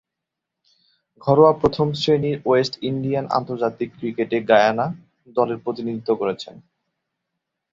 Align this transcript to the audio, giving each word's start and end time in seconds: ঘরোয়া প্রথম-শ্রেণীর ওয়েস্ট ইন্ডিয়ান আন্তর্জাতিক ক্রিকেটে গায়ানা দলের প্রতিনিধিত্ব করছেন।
ঘরোয়া 1.21 1.53
প্রথম-শ্রেণীর 1.61 2.37
ওয়েস্ট 2.45 2.73
ইন্ডিয়ান 2.81 3.25
আন্তর্জাতিক 3.37 3.89
ক্রিকেটে 3.97 4.37
গায়ানা 4.49 4.85
দলের 5.37 5.57
প্রতিনিধিত্ব 5.65 6.11
করছেন। 6.21 6.55